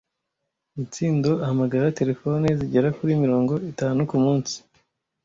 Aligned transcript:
Mitsindo 0.75 1.31
ahamagara 1.43 1.95
terefone 1.99 2.47
zigera 2.59 2.89
kuri 2.97 3.11
mirongo 3.23 3.53
itanu 3.71 3.99
kumunsi. 4.09 4.55